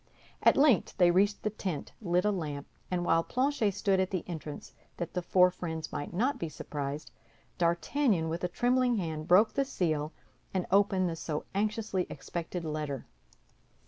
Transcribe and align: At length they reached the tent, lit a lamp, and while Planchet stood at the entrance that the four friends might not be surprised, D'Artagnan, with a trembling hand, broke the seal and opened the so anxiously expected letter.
At 0.41 0.57
length 0.57 0.95
they 0.97 1.11
reached 1.11 1.43
the 1.43 1.51
tent, 1.51 1.91
lit 2.01 2.25
a 2.25 2.31
lamp, 2.31 2.65
and 2.89 3.05
while 3.05 3.21
Planchet 3.23 3.75
stood 3.75 3.99
at 3.99 4.09
the 4.09 4.23
entrance 4.27 4.73
that 4.97 5.13
the 5.13 5.21
four 5.21 5.51
friends 5.51 5.91
might 5.91 6.11
not 6.11 6.39
be 6.39 6.49
surprised, 6.49 7.11
D'Artagnan, 7.59 8.27
with 8.27 8.43
a 8.43 8.47
trembling 8.47 8.95
hand, 8.95 9.27
broke 9.27 9.53
the 9.53 9.63
seal 9.63 10.11
and 10.55 10.65
opened 10.71 11.07
the 11.07 11.15
so 11.15 11.45
anxiously 11.53 12.07
expected 12.09 12.65
letter. 12.65 13.05